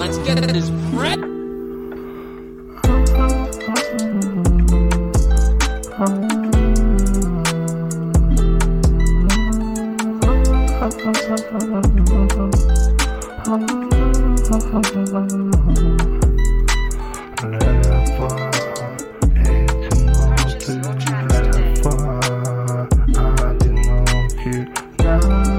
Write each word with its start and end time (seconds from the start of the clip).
Let's 0.00 0.18
get 0.18 0.42
this 0.52 0.68
bread. 0.90 1.28
down. 25.08 25.57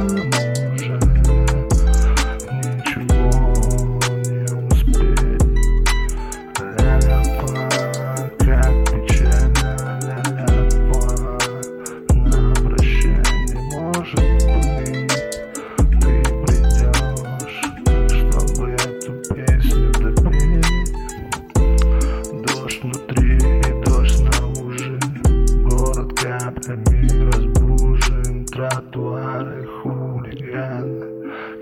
старый 29.30 29.66
хулиган 29.66 31.04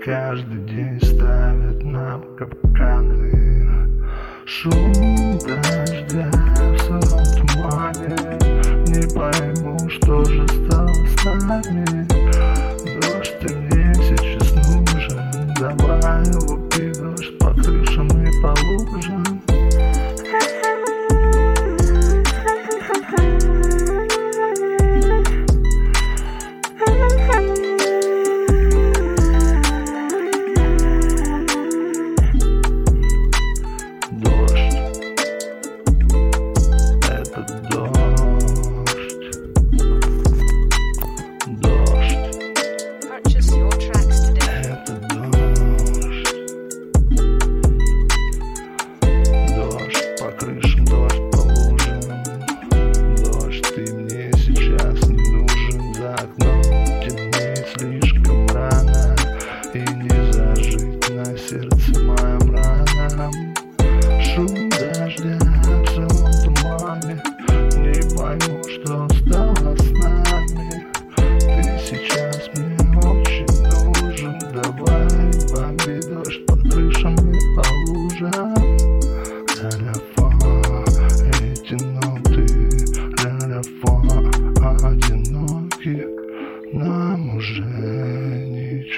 Каждый 0.04 0.60
день 0.64 1.00
ставит 1.02 1.84
нам 1.84 2.22
капканы. 2.36 3.90
Шум 4.46 5.38
дождя 5.38 6.30
в 6.56 6.78
своем 6.80 7.24
тумане 7.36 8.16
Не 8.86 9.02
пойму, 9.14 9.76
что 9.90 10.24
же 10.24 10.46
стало 10.48 10.88
с 10.88 11.24
нами. 11.42 12.06
Дождь, 13.00 13.38
ты 13.40 13.54
мне 13.54 13.94
сейчас 13.94 14.54
нужен. 14.54 15.18
Давай 15.58 16.22
его 16.24 16.56
дождь 16.70 17.38
по 17.38 17.52
крышам 17.52 18.06
и 18.06 18.42
по 18.42 18.54
лужам. 18.64 19.47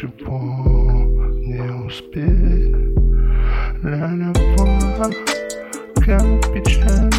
Ничего 0.03 0.39
не 1.35 1.87
успеть 1.87 2.75
Ля-ля-фа, 3.83 5.11
как 5.97 6.55
печально 6.55 7.10